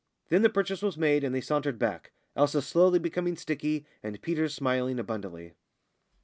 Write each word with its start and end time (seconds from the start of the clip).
Then 0.29 0.41
the 0.41 0.49
purchase 0.49 0.81
was 0.81 0.97
made, 0.97 1.23
and 1.23 1.35
they 1.35 1.41
sauntered 1.41 1.77
back 1.77 2.11
Elsa 2.35 2.63
slowly 2.63 2.97
becoming 2.97 3.37
sticky, 3.37 3.85
and 4.01 4.19
Peters 4.19 4.55
smiling 4.55 4.97
abundantly. 4.97 5.53